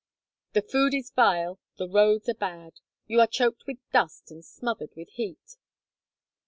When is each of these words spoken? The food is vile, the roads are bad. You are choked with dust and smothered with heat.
The 0.53 0.63
food 0.63 0.95
is 0.95 1.11
vile, 1.11 1.59
the 1.77 1.87
roads 1.87 2.27
are 2.27 2.33
bad. 2.33 2.79
You 3.05 3.19
are 3.19 3.27
choked 3.27 3.67
with 3.67 3.77
dust 3.93 4.31
and 4.31 4.43
smothered 4.43 4.95
with 4.95 5.09
heat. 5.09 5.57